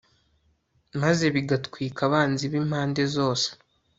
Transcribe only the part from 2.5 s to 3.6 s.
be impande zose